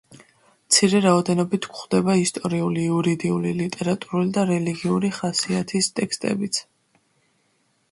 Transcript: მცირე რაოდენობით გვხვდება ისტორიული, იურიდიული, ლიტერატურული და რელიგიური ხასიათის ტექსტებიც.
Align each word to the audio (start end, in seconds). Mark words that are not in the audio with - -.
მცირე 0.51 1.01
რაოდენობით 1.05 1.67
გვხვდება 1.73 2.15
ისტორიული, 2.21 2.87
იურიდიული, 2.87 3.53
ლიტერატურული 3.61 4.35
და 4.39 4.47
რელიგიური 4.55 5.15
ხასიათის 5.21 5.93
ტექსტებიც. 6.01 6.65